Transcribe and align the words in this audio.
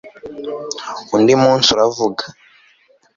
Undi 1.15 1.33
munsi 1.43 1.67
uravuga 1.75 2.23